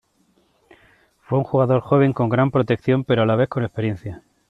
Fue 1.19 1.37
un 1.37 1.43
jugador 1.43 1.81
joven 1.81 2.11
con 2.11 2.27
gran 2.27 2.49
protección 2.49 3.03
pero 3.03 3.21
a 3.21 3.27
la 3.27 3.35
vez 3.35 3.49
con 3.49 3.63
experiencia. 3.63 4.23